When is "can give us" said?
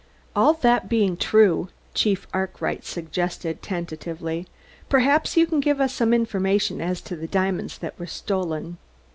5.45-5.93